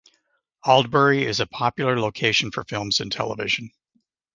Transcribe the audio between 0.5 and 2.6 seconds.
Aldbury is a popular location